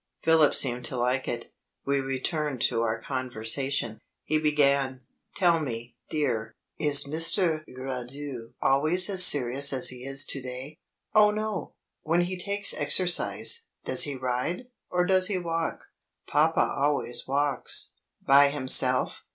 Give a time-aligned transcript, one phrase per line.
[0.23, 1.51] Philip seemed to like it.
[1.85, 3.99] We returned to our conversation.
[4.23, 5.01] He began:
[5.35, 7.63] "Tell me, dear, is Mr.
[7.71, 10.79] Gracedieu always as serious as he is to day?"
[11.13, 14.69] "Oh no!" "When he takes exercise, does he ride?
[14.89, 15.81] or does he walk?"
[16.27, 17.93] "Papa always walks."
[18.25, 19.21] "By himself?"